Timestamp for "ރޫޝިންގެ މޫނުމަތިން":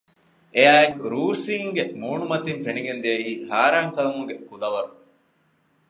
1.13-2.61